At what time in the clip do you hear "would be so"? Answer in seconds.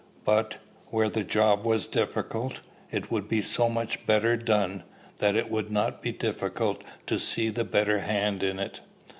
3.11-3.69